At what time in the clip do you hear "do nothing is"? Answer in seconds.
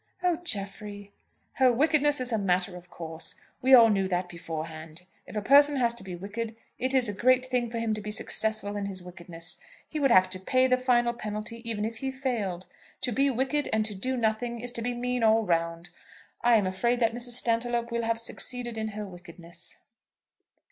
13.93-14.71